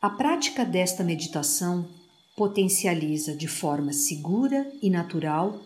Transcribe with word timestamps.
A 0.00 0.08
prática 0.08 0.64
desta 0.64 1.02
meditação 1.02 1.88
potencializa 2.36 3.34
de 3.34 3.48
forma 3.48 3.92
segura 3.92 4.70
e 4.80 4.88
natural 4.88 5.60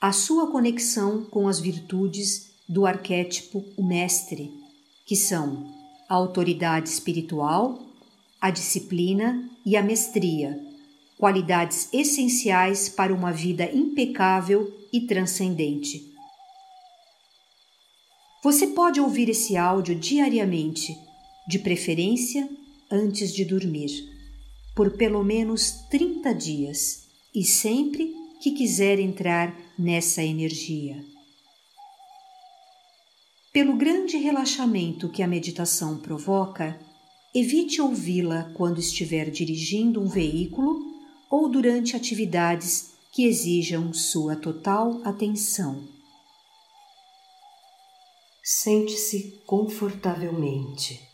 a 0.00 0.12
sua 0.12 0.48
conexão 0.48 1.24
com 1.24 1.48
as 1.48 1.58
virtudes 1.58 2.52
do 2.68 2.86
arquétipo 2.86 3.64
o 3.76 3.82
mestre, 3.82 4.48
que 5.04 5.16
são 5.16 5.74
a 6.08 6.14
autoridade 6.14 6.88
espiritual, 6.88 7.84
a 8.40 8.48
disciplina 8.48 9.50
e 9.66 9.76
a 9.76 9.82
mestria, 9.82 10.56
qualidades 11.18 11.88
essenciais 11.92 12.88
para 12.88 13.12
uma 13.12 13.32
vida 13.32 13.68
impecável 13.74 14.72
e 14.92 15.00
transcendente. 15.00 16.14
Você 18.40 18.68
pode 18.68 19.00
ouvir 19.00 19.28
esse 19.28 19.56
áudio 19.56 19.96
diariamente, 19.96 20.96
de 21.48 21.58
preferência 21.58 22.48
antes 22.94 23.34
de 23.34 23.44
dormir, 23.44 23.90
por 24.74 24.96
pelo 24.96 25.22
menos 25.24 25.72
30 25.90 26.32
dias 26.34 27.08
e 27.34 27.44
sempre 27.44 28.14
que 28.40 28.52
quiser 28.52 28.98
entrar 28.98 29.54
nessa 29.78 30.22
energia. 30.22 31.04
Pelo 33.52 33.76
grande 33.76 34.16
relaxamento 34.16 35.08
que 35.08 35.22
a 35.22 35.28
meditação 35.28 35.98
provoca, 35.98 36.78
evite 37.34 37.80
ouvi-la 37.80 38.52
quando 38.54 38.80
estiver 38.80 39.30
dirigindo 39.30 40.00
um 40.00 40.08
veículo 40.08 40.80
ou 41.30 41.48
durante 41.48 41.96
atividades 41.96 42.94
que 43.12 43.24
exijam 43.24 43.92
sua 43.92 44.34
total 44.34 45.00
atenção. 45.04 45.88
Sente-se 48.42 49.40
confortavelmente. 49.46 51.13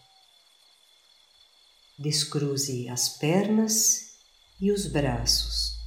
Descruze 2.00 2.88
as 2.88 3.10
pernas 3.10 4.12
e 4.58 4.72
os 4.72 4.86
braços. 4.86 5.78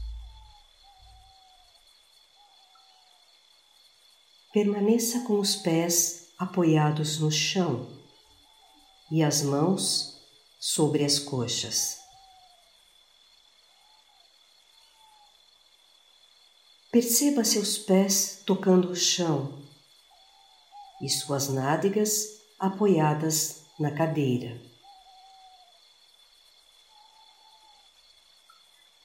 Permaneça 4.54 5.22
com 5.22 5.40
os 5.40 5.56
pés 5.56 6.28
apoiados 6.38 7.18
no 7.18 7.32
chão 7.32 7.90
e 9.12 9.24
as 9.24 9.42
mãos 9.42 10.22
sobre 10.60 11.04
as 11.04 11.18
coxas. 11.18 11.98
Perceba 16.92 17.44
seus 17.44 17.80
pés 17.80 18.44
tocando 18.46 18.92
o 18.92 18.96
chão 18.96 19.64
e 21.02 21.10
suas 21.10 21.50
nádegas 21.50 22.40
apoiadas 22.60 23.64
na 23.80 23.90
cadeira. 23.90 24.73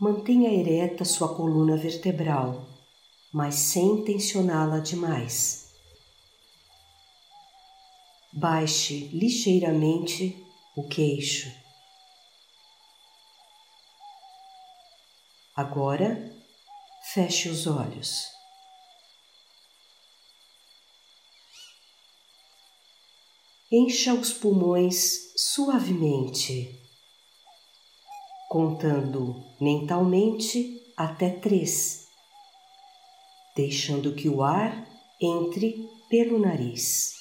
Mantenha 0.01 0.49
ereta 0.49 1.05
sua 1.05 1.35
coluna 1.35 1.77
vertebral, 1.77 2.65
mas 3.33 3.57
sem 3.57 4.05
tensioná-la 4.05 4.79
demais. 4.79 5.75
Baixe 8.33 9.09
ligeiramente 9.09 10.41
o 10.77 10.87
queixo. 10.87 11.53
Agora, 15.57 16.33
feche 17.13 17.49
os 17.49 17.67
olhos. 17.67 18.29
Encha 23.69 24.15
os 24.15 24.33
pulmões 24.33 25.33
suavemente, 25.37 26.78
contando 28.49 29.45
mentalmente 29.61 30.83
até 30.97 31.29
três, 31.29 32.07
deixando 33.55 34.15
que 34.15 34.27
o 34.27 34.43
ar 34.43 34.89
entre 35.21 35.87
pelo 36.09 36.39
nariz. 36.39 37.13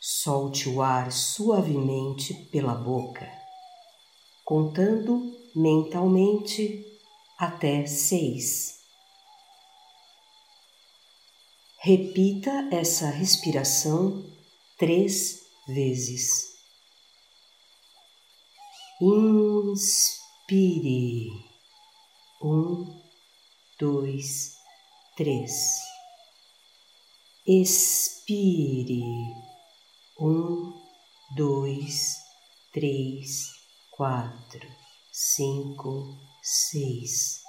Solte 0.00 0.68
o 0.68 0.80
ar 0.80 1.10
suavemente 1.10 2.32
pela 2.52 2.74
boca, 2.74 3.28
contando 4.44 5.36
mentalmente 5.56 6.86
até 7.36 7.86
seis. 7.86 8.78
Repita 11.80 12.68
essa 12.70 13.10
respiração 13.10 14.24
três 14.78 15.40
vezes. 15.66 16.53
Inspire. 19.00 20.84
Um, 22.42 23.00
dois, 23.78 24.54
três. 25.16 25.52
Expire. 27.46 29.02
Um, 30.20 30.72
dois, 31.36 32.16
três, 32.72 33.50
quatro, 33.90 34.68
cinco, 35.12 36.16
seis. 36.42 37.42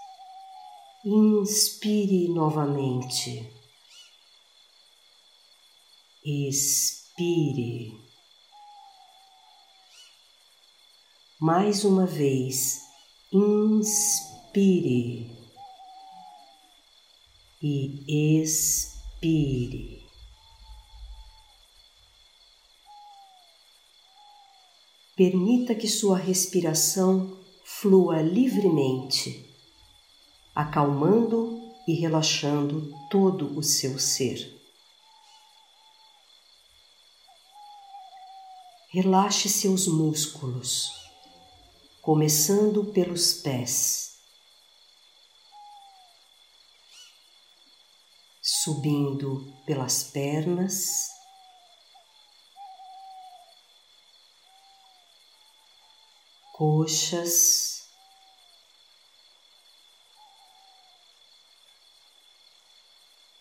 Inspire 1.06 2.30
novamente 2.30 3.56
expire. 6.26 8.05
Mais 11.40 11.84
uma 11.84 12.06
vez, 12.06 12.82
inspire 13.30 15.30
e 17.62 18.42
expire. 18.42 20.06
Permita 25.18 25.76
que 25.76 25.90
sua 25.90 26.18
respiração 26.18 27.38
flua 27.66 28.22
livremente, 28.22 29.54
acalmando 30.56 31.60
e 31.86 31.96
relaxando 31.96 32.94
todo 33.10 33.60
o 33.60 33.64
seu 33.64 34.00
ser. 34.00 34.56
Relaxe 38.90 39.50
seus 39.50 39.86
músculos, 39.86 41.05
começando 42.06 42.94
pelos 42.94 43.34
pés, 43.42 44.20
subindo 48.40 49.52
pelas 49.66 50.04
pernas, 50.04 51.08
coxas, 56.54 57.90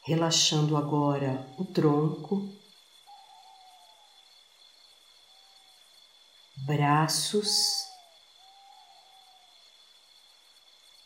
relaxando 0.07 0.75
agora 0.75 1.47
o 1.59 1.67
tronco. 1.67 2.49
braços, 6.67 7.94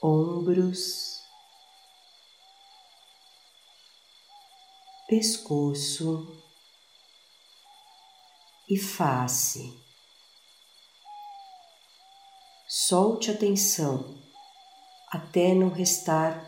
ombros, 0.03 1.23
pescoço 5.09 6.37
e 8.69 8.77
face. 8.79 9.77
Solte 12.67 13.31
a 13.31 13.37
tensão 13.37 14.19
até 15.11 15.55
não 15.55 15.71
restar 15.71 16.47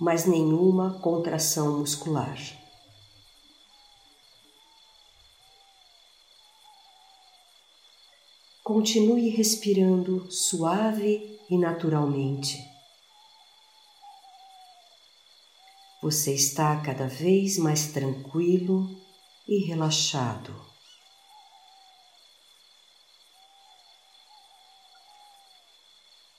mais 0.00 0.24
nenhuma 0.24 0.98
contração 1.00 1.78
muscular. 1.78 2.38
Continue 8.64 9.28
respirando 9.30 10.30
suave 10.30 11.38
e 11.50 11.58
naturalmente. 11.58 12.77
Você 16.00 16.32
está 16.32 16.80
cada 16.80 17.08
vez 17.08 17.58
mais 17.58 17.88
tranquilo 17.92 18.88
e 19.48 19.66
relaxado. 19.66 20.54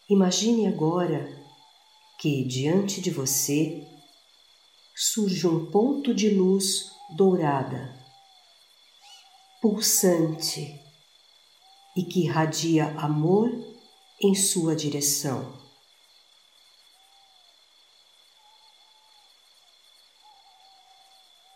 Imagine 0.09 0.65
agora 0.65 1.29
que 2.19 2.45
diante 2.45 3.01
de 3.01 3.11
você 3.11 3.85
surge 4.95 5.45
um 5.45 5.69
ponto 5.69 6.15
de 6.15 6.29
luz 6.29 6.91
dourada, 7.15 7.95
pulsante 9.61 10.79
e 11.97 12.03
que 12.05 12.23
irradia 12.23 12.97
amor 12.97 13.51
em 14.21 14.33
sua 14.33 14.73
direção. 14.73 15.68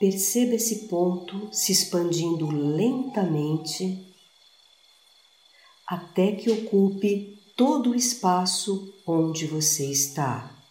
Perceba 0.03 0.55
esse 0.55 0.89
ponto 0.89 1.47
se 1.53 1.71
expandindo 1.71 2.51
lentamente 2.51 4.13
até 5.87 6.33
que 6.33 6.51
ocupe 6.51 7.41
todo 7.55 7.91
o 7.91 7.95
espaço 7.95 8.93
onde 9.07 9.47
você 9.47 9.89
está. 9.89 10.61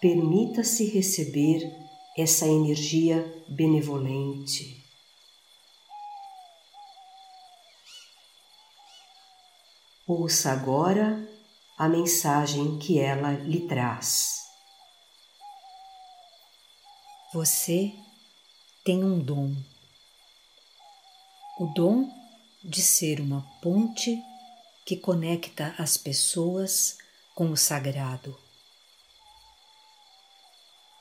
Permita-se 0.00 0.84
receber 0.84 1.68
essa 2.16 2.46
energia 2.46 3.44
benevolente. 3.48 4.80
Ouça 10.06 10.52
agora 10.52 11.31
a 11.82 11.88
mensagem 11.88 12.78
que 12.78 13.00
ela 13.00 13.32
lhe 13.32 13.66
traz. 13.66 14.44
Você 17.34 17.92
tem 18.84 19.02
um 19.02 19.18
dom. 19.18 19.52
O 21.58 21.66
dom 21.74 22.08
de 22.62 22.80
ser 22.80 23.20
uma 23.20 23.44
ponte 23.60 24.16
que 24.86 24.96
conecta 24.96 25.74
as 25.76 25.96
pessoas 25.96 26.98
com 27.34 27.50
o 27.50 27.56
sagrado. 27.56 28.38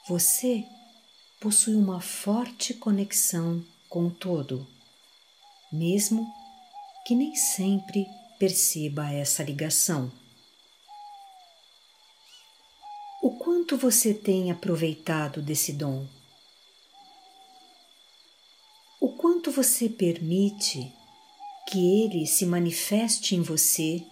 Você 0.07 0.65
possui 1.39 1.75
uma 1.75 2.01
forte 2.01 2.73
conexão 2.73 3.63
com 3.87 4.07
o 4.07 4.11
todo, 4.11 4.67
mesmo 5.71 6.25
que 7.05 7.13
nem 7.13 7.35
sempre 7.35 8.03
perceba 8.39 9.11
essa 9.13 9.43
ligação. 9.43 10.11
O 13.21 13.37
quanto 13.71 13.77
você 13.77 14.13
tem 14.13 14.51
aproveitado 14.51 15.41
desse 15.41 15.71
dom? 15.71 16.05
O 18.99 19.15
quanto 19.15 19.49
você 19.49 19.87
permite 19.87 20.93
que 21.69 22.03
ele 22.03 22.27
se 22.27 22.45
manifeste 22.45 23.33
em 23.33 23.41
você 23.41 24.03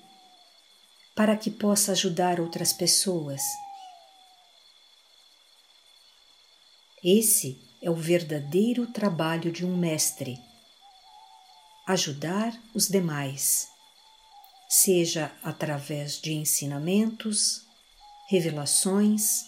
para 1.14 1.36
que 1.36 1.52
possa 1.52 1.92
ajudar 1.92 2.40
outras 2.40 2.72
pessoas? 2.72 3.42
Esse 7.04 7.60
é 7.82 7.92
o 7.92 7.96
verdadeiro 7.96 8.88
trabalho 8.88 9.52
de 9.52 9.66
um 9.66 9.76
mestre. 9.76 10.40
Ajudar 11.86 12.58
os 12.74 12.88
demais, 12.88 13.68
seja 14.70 15.36
através 15.44 16.14
de 16.14 16.32
ensinamentos, 16.32 17.68
revelações 18.30 19.46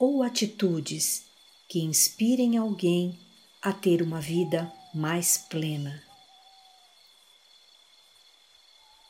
ou 0.00 0.24
atitudes 0.24 1.26
que 1.68 1.78
inspirem 1.78 2.56
alguém 2.56 3.16
a 3.62 3.72
ter 3.72 4.02
uma 4.02 4.20
vida 4.20 4.70
mais 4.92 5.38
plena. 5.38 6.02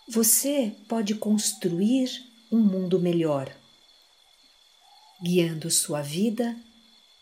Você 0.07 0.77
pode 0.87 1.15
construir 1.15 2.11
um 2.53 2.59
mundo 2.59 3.01
melhor, 3.01 3.51
guiando 5.23 5.71
sua 5.71 6.03
vida 6.03 6.55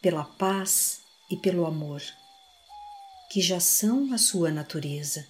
pela 0.01 0.25
paz 0.25 1.01
e 1.31 1.37
pelo 1.37 1.65
amor, 1.65 2.03
que 3.31 3.41
já 3.41 3.61
são 3.61 4.13
a 4.13 4.19
sua 4.19 4.51
natureza. 4.51 5.29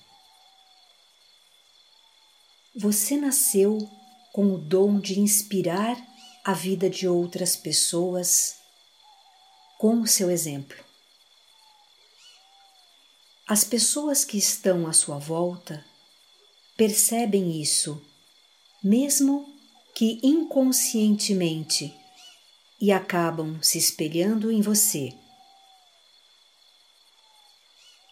Você 2.75 3.19
nasceu 3.19 3.87
com 4.33 4.55
o 4.55 4.57
dom 4.57 4.99
de 4.99 5.21
inspirar 5.21 6.12
a 6.45 6.53
vida 6.53 6.91
de 6.91 7.07
outras 7.07 7.55
pessoas 7.55 8.57
com 9.79 10.01
o 10.01 10.07
seu 10.07 10.31
exemplo. 10.31 10.77
As 13.47 13.63
pessoas 13.63 14.25
que 14.25 14.39
estão 14.39 14.87
à 14.87 14.93
sua 14.93 15.19
volta 15.19 15.85
percebem 16.77 17.61
isso, 17.61 18.01
mesmo 18.83 19.47
que 19.95 20.19
inconscientemente, 20.23 21.95
e 22.81 22.91
acabam 22.91 23.63
se 23.63 23.79
espelhando 23.79 24.51
em 24.51 24.61
você. 24.61 25.13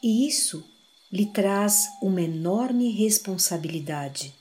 E 0.01 0.29
isso 0.29 0.65
lhe 1.11 1.27
traz 1.27 1.89
uma 2.01 2.23
enorme 2.23 2.93
responsabilidade. 2.93 4.40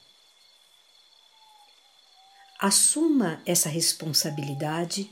Assuma 2.59 3.41
essa 3.45 3.69
responsabilidade 3.69 5.09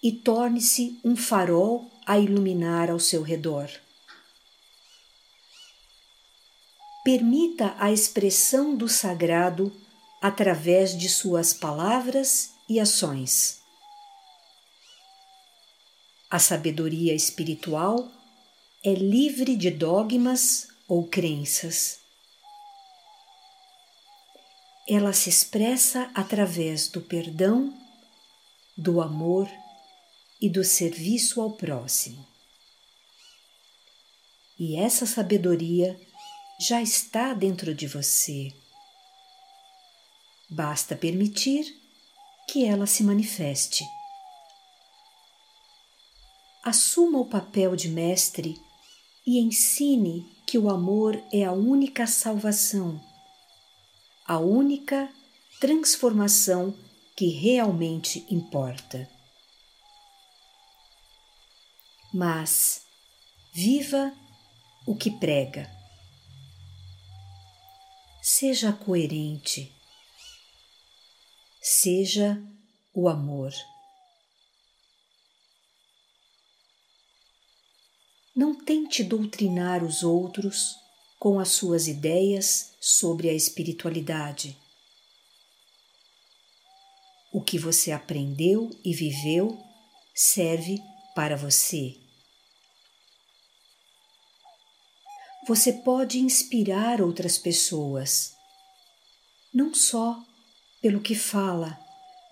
e 0.00 0.12
torne-se 0.12 1.00
um 1.04 1.16
farol 1.16 1.90
a 2.06 2.16
iluminar 2.16 2.92
ao 2.92 3.00
seu 3.00 3.22
redor. 3.22 3.68
Permita 7.02 7.74
a 7.76 7.90
expressão 7.90 8.76
do 8.76 8.88
sagrado 8.88 9.74
através 10.22 10.96
de 10.96 11.08
suas 11.08 11.52
palavras 11.52 12.52
e 12.68 12.78
ações. 12.78 13.60
A 16.30 16.38
sabedoria 16.38 17.14
espiritual 17.14 18.12
é 18.84 18.94
livre 18.94 19.56
de 19.56 19.72
dogmas 19.72 20.68
ou 20.86 21.08
crenças. 21.08 22.03
Ela 24.88 25.12
se 25.12 25.30
expressa 25.30 26.10
através 26.14 26.88
do 26.88 27.00
perdão, 27.00 27.72
do 28.76 29.00
amor 29.00 29.50
e 30.40 30.48
do 30.48 30.62
serviço 30.62 31.40
ao 31.40 31.52
próximo. 31.52 32.26
E 34.58 34.76
essa 34.76 35.06
sabedoria 35.06 35.98
já 36.60 36.82
está 36.82 37.32
dentro 37.32 37.74
de 37.74 37.86
você. 37.86 38.52
Basta 40.50 40.94
permitir 40.94 41.64
que 42.48 42.64
ela 42.64 42.86
se 42.86 43.02
manifeste. 43.02 43.84
Assuma 46.62 47.18
o 47.18 47.26
papel 47.26 47.74
de 47.74 47.88
mestre 47.88 48.60
e 49.26 49.40
ensine 49.40 50.30
que 50.46 50.58
o 50.58 50.70
amor 50.70 51.20
é 51.32 51.44
a 51.44 51.52
única 51.52 52.06
salvação, 52.06 53.00
a 54.24 54.38
única 54.38 55.10
transformação 55.60 56.74
que 57.16 57.28
realmente 57.28 58.26
importa. 58.30 59.08
Mas 62.12 62.82
viva 63.52 64.12
o 64.86 64.94
que 64.96 65.10
prega 65.10 65.74
seja 68.24 68.72
coerente, 68.72 69.70
seja 71.60 72.42
o 72.94 73.06
amor. 73.06 73.52
Não 78.34 78.54
tente 78.54 79.04
doutrinar 79.04 79.84
os 79.84 80.02
outros 80.02 80.74
com 81.24 81.40
as 81.40 81.48
suas 81.48 81.88
ideias 81.88 82.74
sobre 82.78 83.30
a 83.30 83.32
espiritualidade. 83.32 84.54
O 87.32 87.40
que 87.40 87.58
você 87.58 87.92
aprendeu 87.92 88.68
e 88.84 88.92
viveu 88.92 89.58
serve 90.14 90.78
para 91.14 91.34
você. 91.34 91.96
você 95.46 95.74
pode 95.74 96.18
inspirar 96.18 97.02
outras 97.02 97.36
pessoas, 97.36 98.34
não 99.52 99.74
só 99.74 100.24
pelo 100.80 101.02
que 101.02 101.14
fala, 101.14 101.78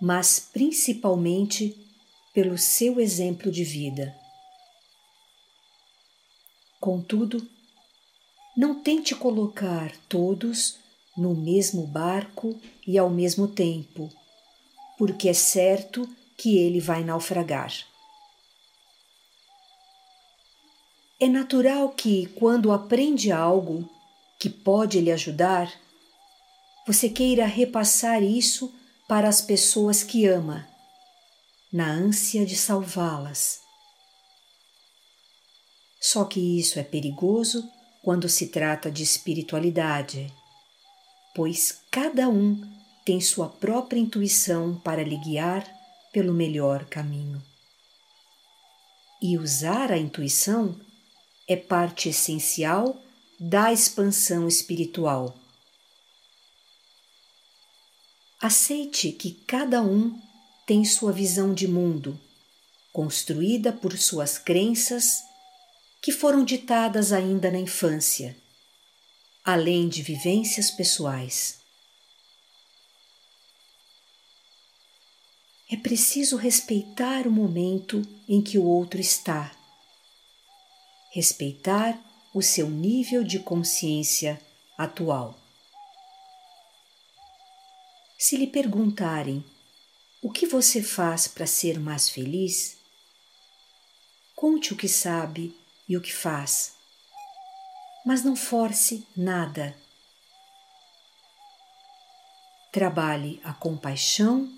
mas 0.01 0.41
principalmente 0.41 1.77
pelo 2.33 2.57
seu 2.57 2.99
exemplo 2.99 3.53
de 3.53 3.65
vida. 3.65 4.19
Contudo, 6.81 7.47
não 8.57 8.75
tente 8.75 9.15
colocar 9.15 9.97
todos 10.09 10.79
no 11.17 11.35
mesmo 11.35 11.87
barco 11.87 12.59
e 12.87 12.99
ao 12.99 13.09
mesmo 13.09 13.49
tempo, 13.49 14.11
porque 14.99 15.29
é 15.29 15.35
certo 15.35 16.09
que 16.37 16.59
ele 16.59 16.81
vai 16.81 17.03
naufragar. 17.03 17.73
É 21.21 21.29
natural 21.29 21.91
que, 21.91 22.27
quando 22.35 22.73
aprende 22.73 23.31
algo 23.31 23.89
que 24.39 24.51
pode 24.51 25.01
lhe 25.01 25.13
ajudar, 25.13 25.73
você 26.87 27.09
queira 27.09 27.47
repassar 27.47 28.23
isso 28.23 28.75
para 29.09 29.29
as 29.29 29.41
pessoas 29.41 30.03
que 30.03 30.27
ama, 30.27 30.67
na 31.73 31.87
ânsia 31.87 32.45
de 32.45 32.57
salvá-las. 32.57 33.61
Só 36.01 36.25
que 36.25 36.59
isso 36.59 36.81
é 36.81 36.83
perigoso 36.83 37.71
quando 38.03 38.29
se 38.29 38.49
trata 38.49 38.91
de 38.91 39.03
espiritualidade, 39.03 40.33
pois 41.35 41.81
cada 41.91 42.29
um 42.29 42.61
tem 43.05 43.21
sua 43.21 43.49
própria 43.49 44.01
intuição 44.01 44.75
para 44.81 45.03
lhe 45.05 45.17
guiar 45.17 45.65
pelo 46.13 46.35
melhor 46.35 46.85
caminho. 46.87 47.43
E 49.21 49.39
usar 49.39 49.93
a 49.93 49.97
intuição 49.97 50.79
é 51.49 51.57
parte 51.57 52.09
essencial 52.09 53.01
da 53.39 53.73
expansão 53.73 54.49
espiritual. 54.49 55.35
Aceite 58.41 59.13
que 59.13 59.33
cada 59.47 59.81
um 59.81 60.21
tem 60.67 60.85
sua 60.85 61.13
visão 61.13 61.55
de 61.55 61.69
mundo, 61.69 62.19
construída 62.93 63.73
por 63.73 63.97
suas 63.97 64.39
crenças 64.39 65.23
que 66.03 66.11
foram 66.11 66.45
ditadas 66.45 67.13
ainda 67.13 67.49
na 67.49 67.61
infância, 67.61 68.37
além 69.45 69.89
de 69.89 70.03
vivências 70.03 70.69
pessoais. 70.69 71.61
É 75.71 75.77
preciso 75.77 76.37
respeitar 76.37 77.25
o 77.29 77.31
momento 77.31 78.03
em 78.29 78.43
que 78.43 78.59
o 78.59 78.65
outro 78.65 79.01
está, 79.01 79.57
respeitar 81.13 81.97
o 82.35 82.43
seu 82.43 82.69
nível 82.69 83.23
de 83.23 83.39
consciência 83.39 84.41
atual. 84.77 85.39
Se 88.19 88.37
lhe 88.37 88.47
perguntarem 88.47 89.45
o 90.21 90.31
que 90.33 90.47
você 90.47 90.83
faz 90.83 91.29
para 91.29 91.47
ser 91.47 91.79
mais 91.79 92.09
feliz, 92.09 92.77
conte 94.35 94.73
o 94.73 94.77
que 94.77 94.89
sabe 94.89 95.62
e 95.93 95.97
o 95.97 96.01
que 96.01 96.11
faz, 96.11 96.73
mas 98.03 98.25
não 98.25 98.35
force 98.35 99.07
nada. 99.15 99.77
Trabalhe 102.73 103.39
a 103.45 103.53
compaixão 103.53 104.51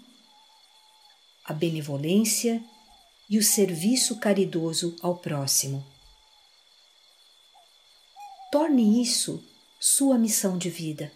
a 1.44 1.52
benevolência 1.52 2.62
e 3.28 3.36
o 3.36 3.42
serviço 3.42 4.20
caridoso 4.20 4.94
ao 5.02 5.16
próximo. 5.16 5.84
Torne 8.52 9.02
isso 9.02 9.44
sua 9.80 10.16
missão 10.16 10.56
de 10.56 10.70
vida. 10.70 11.12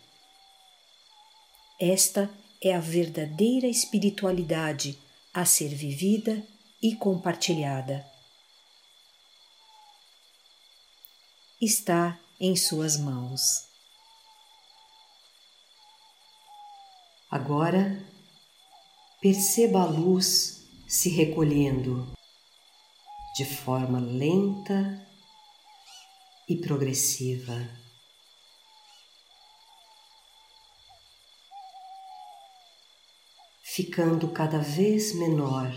Esta 1.80 2.28
é 2.60 2.74
a 2.74 2.80
verdadeira 2.80 3.68
espiritualidade 3.68 4.98
a 5.32 5.44
ser 5.44 5.68
vivida 5.68 6.44
e 6.82 6.96
compartilhada. 6.96 8.17
Está 11.60 12.16
em 12.38 12.54
suas 12.54 12.96
mãos. 12.96 13.66
Agora 17.28 18.00
perceba 19.20 19.82
a 19.82 19.86
luz 19.86 20.64
se 20.86 21.08
recolhendo 21.08 22.12
de 23.34 23.44
forma 23.44 23.98
lenta 23.98 25.04
e 26.48 26.54
progressiva. 26.60 27.68
Ficando 33.64 34.28
cada 34.28 34.60
vez 34.60 35.12
menor, 35.12 35.74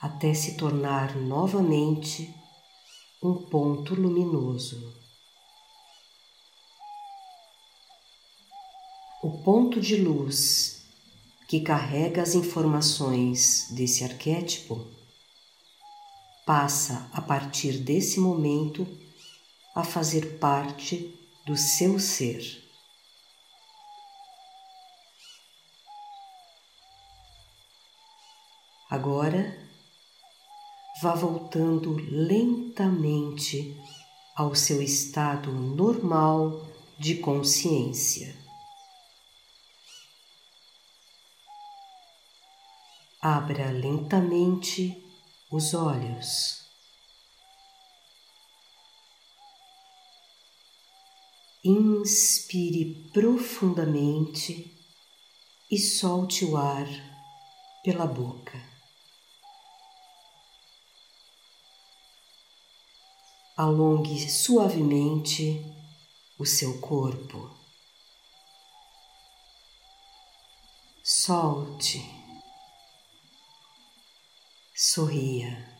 até 0.00 0.34
se 0.34 0.56
tornar 0.56 1.14
novamente 1.14 2.34
um 3.20 3.34
ponto 3.34 3.96
luminoso. 3.96 4.94
O 9.20 9.42
ponto 9.42 9.80
de 9.80 9.96
luz 9.96 10.86
que 11.48 11.60
carrega 11.60 12.22
as 12.22 12.36
informações 12.36 13.68
desse 13.72 14.04
arquétipo 14.04 14.86
passa 16.46 17.10
a 17.12 17.20
partir 17.20 17.78
desse 17.78 18.20
momento 18.20 18.86
a 19.74 19.82
fazer 19.82 20.38
parte 20.38 21.12
do 21.44 21.56
seu 21.56 21.98
ser. 21.98 22.64
Agora, 28.88 29.67
vá 31.00 31.14
voltando 31.14 31.94
lentamente 32.10 33.76
ao 34.34 34.54
seu 34.54 34.82
estado 34.82 35.52
normal 35.52 36.66
de 36.98 37.16
consciência. 37.18 38.36
Abra 43.20 43.70
lentamente 43.70 45.04
os 45.50 45.72
olhos. 45.74 46.66
Inspire 51.64 53.08
profundamente 53.12 54.76
e 55.70 55.78
solte 55.78 56.44
o 56.44 56.56
ar 56.56 56.86
pela 57.84 58.06
boca. 58.06 58.67
Alongue 63.60 64.30
suavemente 64.30 65.66
o 66.38 66.46
seu 66.46 66.78
corpo. 66.78 67.50
Solte 71.02 72.00
sorria. 74.72 75.77